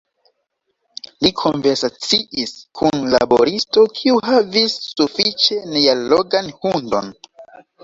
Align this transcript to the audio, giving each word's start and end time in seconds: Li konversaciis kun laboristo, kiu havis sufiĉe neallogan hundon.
Li 1.25 1.29
konversaciis 1.41 2.55
kun 2.79 3.05
laboristo, 3.17 3.85
kiu 3.99 4.23
havis 4.31 4.81
sufiĉe 4.89 5.61
neallogan 5.77 6.53
hundon. 6.65 7.17